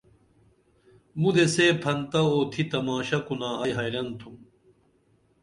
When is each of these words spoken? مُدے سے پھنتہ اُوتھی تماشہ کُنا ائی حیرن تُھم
مُدے 1.21 1.45
سے 1.55 1.65
پھنتہ 1.83 2.21
اُوتھی 2.31 2.63
تماشہ 2.71 3.19
کُنا 3.25 3.49
ائی 3.63 3.71
حیرن 3.77 4.07
تُھم 4.19 4.35